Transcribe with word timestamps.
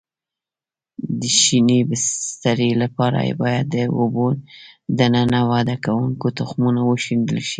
د 1.19 1.21
شینې 1.39 1.79
بسترې 1.89 2.71
لپاره 2.81 3.19
باید 3.41 3.65
د 3.75 3.77
اوبو 3.99 4.27
دننه 4.99 5.39
وده 5.51 5.75
کوونکو 5.85 6.27
تخمونه 6.39 6.81
وشیندل 6.91 7.37
شي. 7.47 7.49